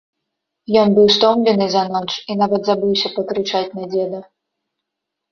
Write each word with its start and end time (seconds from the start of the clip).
Ён 0.83 0.87
быў 0.99 1.07
стомлены 1.15 1.67
за 1.73 1.83
ноч 1.95 2.11
і 2.33 2.37
нават 2.39 2.61
забыўся 2.69 3.07
пакрычаць 3.19 3.61
на 3.81 3.91
дзеда. 3.93 4.19